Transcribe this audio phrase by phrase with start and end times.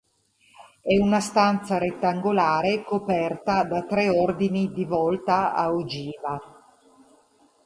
[0.81, 6.39] È una stanza rettangolare coperta da tre ordini di volta a ogiva.